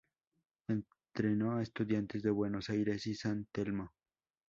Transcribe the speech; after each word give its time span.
Entreno 0.67 1.51
a 1.51 1.61
Estudiantes 1.61 2.23
de 2.23 2.31
Buenos 2.31 2.71
Aires 2.71 3.05
y 3.05 3.13
San 3.13 3.45
Telmo. 3.51 3.93